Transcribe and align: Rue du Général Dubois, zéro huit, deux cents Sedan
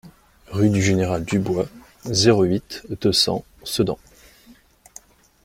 Rue 0.47 0.71
du 0.71 0.81
Général 0.81 1.23
Dubois, 1.25 1.67
zéro 2.05 2.41
huit, 2.41 2.81
deux 3.01 3.13
cents 3.13 3.45
Sedan 3.63 3.99